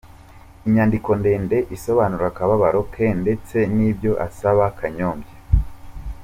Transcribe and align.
com 0.59 0.65
inyandiko 0.67 1.09
ndende 1.19 1.57
isobanura 1.75 2.25
akababaro 2.31 2.81
ke 2.93 3.05
ndetse 3.21 3.57
n’ibyo 3.75 4.11
asaba 4.27 4.63
Kanyombya. 4.77 5.35